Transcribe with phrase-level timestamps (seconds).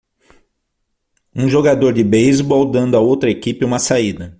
[1.35, 4.29] Um jogador de beisebol dando a outra equipe uma saída.